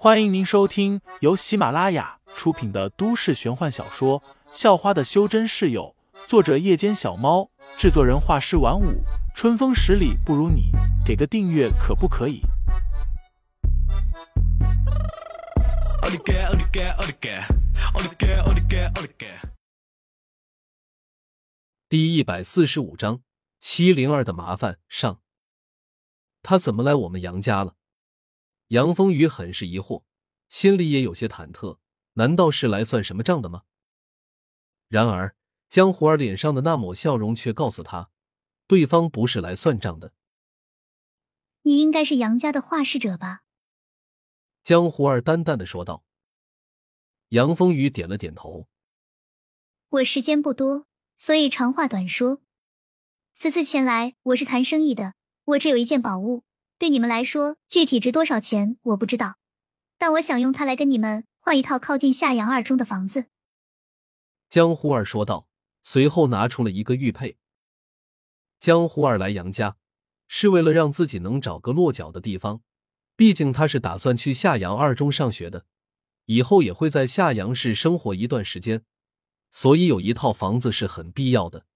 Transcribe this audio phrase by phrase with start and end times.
[0.00, 4.20] 欢迎您收听由喜马拉雅出品的都市玄幻小说
[4.52, 5.96] 《校花的修真室友》，
[6.28, 9.02] 作者：夜间小猫，制作人：画师晚舞，
[9.34, 10.70] 春风十里不如你，
[11.04, 12.42] 给个订阅可不可以？
[21.88, 23.22] 第一百四十五章
[23.58, 25.18] 七零二的麻烦上，
[26.40, 27.74] 他怎么来我们杨家了？
[28.68, 30.04] 杨风雨很是疑惑，
[30.48, 31.78] 心里也有些忐忑。
[32.14, 33.62] 难道是来算什么账的吗？
[34.88, 35.36] 然而
[35.68, 38.10] 江湖儿脸上的那抹笑容却告诉他，
[38.66, 40.12] 对方不是来算账的。
[41.62, 43.42] 你应该是杨家的画事者吧？
[44.62, 46.04] 江湖儿淡淡的说道。
[47.28, 48.66] 杨风雨点了点头。
[49.90, 52.42] 我时间不多，所以长话短说。
[53.34, 55.14] 此次前来，我是谈生意的。
[55.44, 56.44] 我这有一件宝物。
[56.78, 59.36] 对你们来说，具体值多少钱我不知道，
[59.98, 63.26] 但我想用它来跟你们换一套靠近夏阳二中的房子。”
[64.48, 65.48] 江湖儿说道，
[65.82, 67.36] 随后拿出了一个玉佩。
[68.60, 69.76] 江湖儿来杨家
[70.28, 72.62] 是为了让自己能找个落脚的地方，
[73.16, 75.66] 毕竟他是打算去夏阳二中上学的，
[76.26, 78.84] 以后也会在夏阳市生活一段时间，
[79.50, 81.66] 所以有一套房子是很必要的。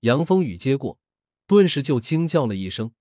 [0.00, 0.98] 杨风雨接过，
[1.46, 2.92] 顿时就惊叫了一声。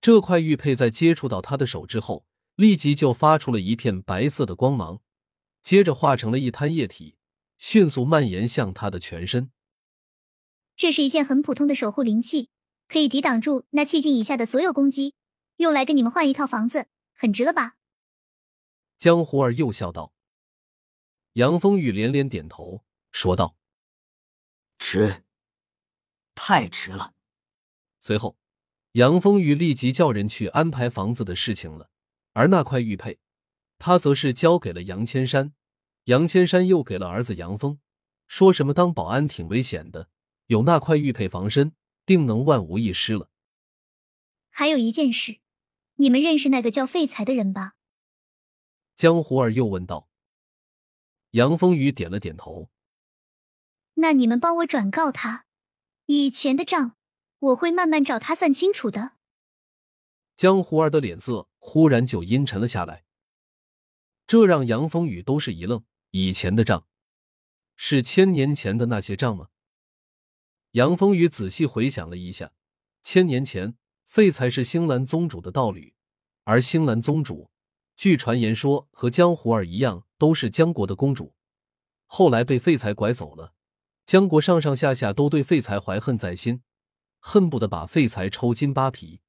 [0.00, 5.02] 这块玉佩在接触到他的手之后，立即就发出了一片白色的光芒，
[5.60, 7.16] 接着化成了一滩液体，
[7.58, 9.50] 迅速蔓延向他的全身。
[10.74, 12.48] 这是一件很普通的守护灵器，
[12.88, 15.14] 可以抵挡住那气境以下的所有攻击，
[15.56, 17.76] 用来跟你们换一套房子，很值了吧？
[18.96, 20.14] 江湖儿又笑道。
[21.34, 23.54] 杨风雨连连点头，说道
[24.78, 25.24] ：“值，
[26.34, 27.12] 太值了。”
[28.00, 28.39] 随后。
[28.92, 31.90] 杨风雨立即叫人去安排房子的事情了，
[32.32, 33.20] 而那块玉佩，
[33.78, 35.52] 他则是交给了杨千山。
[36.04, 37.78] 杨千山又给了儿子杨峰，
[38.26, 40.08] 说什么当保安挺危险的，
[40.46, 41.72] 有那块玉佩防身，
[42.04, 43.30] 定能万无一失了。
[44.48, 45.38] 还有一件事，
[45.96, 47.74] 你们认识那个叫废材的人吧？
[48.96, 50.08] 江湖儿又问道。
[51.30, 52.70] 杨风雨点了点头。
[53.94, 55.44] 那你们帮我转告他，
[56.06, 56.96] 以前的账。
[57.40, 59.12] 我会慢慢找他算清楚的。
[60.36, 63.04] 江湖儿的脸色忽然就阴沉了下来，
[64.26, 65.84] 这让杨风雨都是一愣。
[66.12, 66.86] 以前的账，
[67.76, 69.48] 是千年前的那些账吗？
[70.72, 72.52] 杨风雨仔细回想了一下，
[73.02, 75.94] 千年前废才是星兰宗主的道侣，
[76.44, 77.50] 而星兰宗主
[77.96, 81.34] 据传言说和江湖儿一样，都是江国的公主，
[82.06, 83.54] 后来被废材拐走了，
[84.04, 86.62] 江国上上下下都对废材怀恨在心。
[87.20, 89.20] 恨不得把废材抽筋扒皮。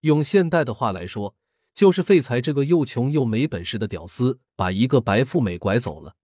[0.00, 1.34] 用现代的话来说，
[1.72, 6.16] 就是废材这个又穷又没本事的屌丝，把一个白富美拐走了。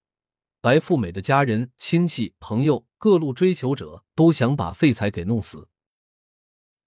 [0.61, 5.69] 白富美的家人、亲戚、朋友、各路追求者都想把废材给弄死。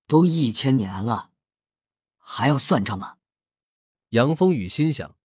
[0.06, 1.31] 都一千年了，
[2.19, 3.16] 还要算账吗？
[4.09, 5.16] 杨风雨心想，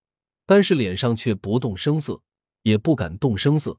[0.47, 2.23] 但是脸上却不动声色，
[2.63, 3.79] 也不敢动声色。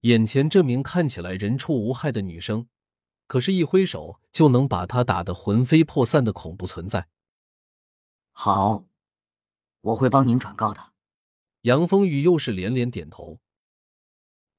[0.00, 2.68] 眼前这名看起来人畜无害的女生。
[3.26, 7.08] 可是，一挥手就能把他打得魂飞魄散的恐怖存在。
[8.32, 8.84] 好，
[9.80, 10.92] 我会帮您转告的。
[11.62, 13.40] 杨风雨又是连连点头。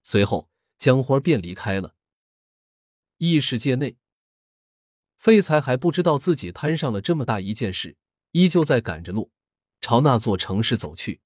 [0.01, 1.95] 随后，江花便离开了。
[3.17, 3.97] 异世界内，
[5.17, 7.95] 废材还不知道自己摊上了这么大一件事，
[8.31, 9.31] 依旧在赶着路
[9.81, 11.21] 朝那座城市走去。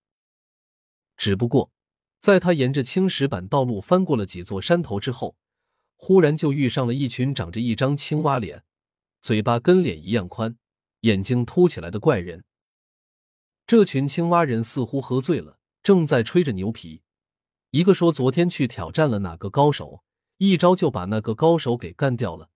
[1.16, 1.72] 只不过，
[2.20, 5.38] 在他沿着青石板道路翻过了几座山头之后。
[5.98, 8.64] 忽然就遇上了一群长着一张青蛙脸、
[9.20, 10.56] 嘴巴跟脸一样宽、
[11.02, 12.46] 眼睛凸起来的怪人。
[13.66, 17.02] 这群青蛙人似乎喝醉了，正在吹着牛皮。
[17.72, 20.04] 一个说昨天去挑战了哪个高手，
[20.38, 22.50] 一招就把那个高手给干掉了；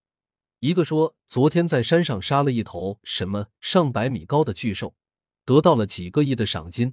[0.59, 4.95] 一个说昨天在山上杀了一头什么上百米高的巨兽，
[5.43, 6.91] 得到了几个亿的赏金；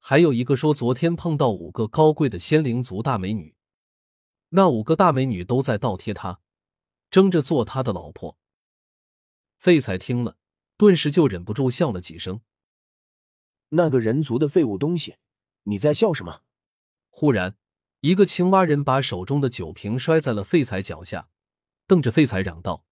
[0.00, 3.54] 还有一个说昨天碰到五个高贵的仙灵族大美女。
[4.56, 6.40] 那五个大美女都在倒贴他，
[7.10, 8.38] 争着做他的老婆。
[9.58, 10.38] 废材听了，
[10.76, 12.40] 顿时就忍不住笑了几声。
[13.70, 15.16] 那个人族的废物东西，
[15.64, 16.42] 你在笑什么？
[17.10, 17.56] 忽然，
[17.98, 21.28] 一个青蛙人把手中的酒瓶摔在了废材脚下，
[21.88, 22.84] 瞪着废材嚷道：“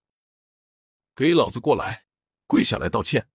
[1.15, 2.06] 给老子过来，
[2.49, 3.29] 跪下来道歉，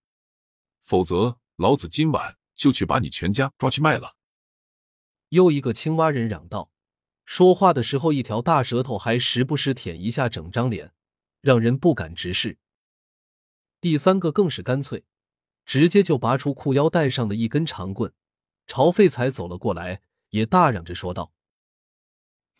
[0.81, 4.17] 否则老子今晚就去把你全家抓去卖了。”
[5.29, 6.73] 又一个青蛙人嚷道。
[7.27, 10.93] 说话的时候，一条大舌头还时不时舔一下整张脸，
[11.41, 12.57] 让人不敢直视。
[13.81, 15.03] 第三个更是干脆，
[15.65, 18.13] 直接就拔出裤腰带上的一根长棍，
[18.65, 21.33] 朝废材走了过来，也大嚷着说道：“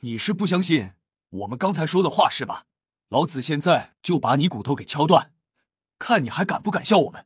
[0.02, 0.92] 你是不相信
[1.30, 2.66] 我们刚才说的话是吧？
[3.08, 5.34] 老子现在就把你骨头给敲断，
[5.98, 7.25] 看你还敢不敢笑我们！”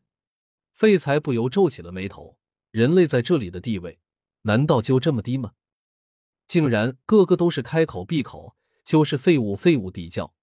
[0.72, 2.38] 废材不由皱起了眉头。
[2.70, 4.00] 人类在这里的地位，
[4.44, 5.54] 难道就这么低吗？
[6.52, 10.36] 竟然个个都是开口闭口就是废物、废物地叫。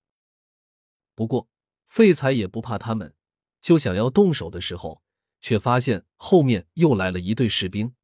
[1.15, 1.51] 不过
[1.85, 3.15] 废材也不怕他们，
[3.61, 5.03] 就想要动手的时候。
[5.41, 7.95] 却发现后面又来了一队士兵。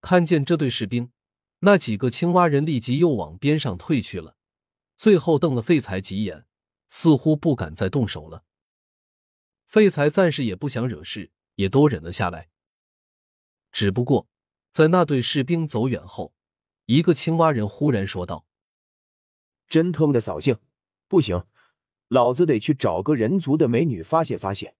[0.00, 1.12] 看见这队士兵，
[1.60, 4.36] 那几个青蛙人立即又往边上退去了，
[4.96, 6.44] 最后瞪了废材几眼，
[6.88, 8.44] 似乎不敢再动手了。
[9.64, 12.50] 废材暂时也不想惹事，也都忍了下来。
[13.72, 14.28] 只不过，
[14.72, 16.34] 在那队士兵走远后，
[16.90, 18.44] 一个青蛙人忽然说道
[19.70, 20.58] ：“真他妈的扫兴！
[21.06, 21.44] 不行，
[22.08, 24.74] 老子得去找个人族的美女发泄发泄。”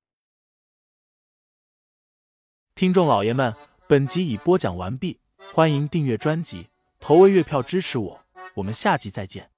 [2.74, 3.54] 听众老爷们，
[3.86, 5.20] 本集已播讲完毕，
[5.52, 6.66] 欢迎订阅专辑，
[6.98, 8.20] 投喂月票支持我，
[8.54, 9.52] 我们下集再见。